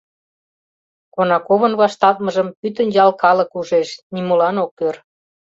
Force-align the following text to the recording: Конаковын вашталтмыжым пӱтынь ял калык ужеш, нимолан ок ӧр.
Конаковын 1.13 1.73
вашталтмыжым 1.81 2.47
пӱтынь 2.59 2.95
ял 3.03 3.11
калык 3.21 3.49
ужеш, 3.59 3.89
нимолан 4.13 4.55
ок 4.65 4.73
ӧр. 4.87 4.95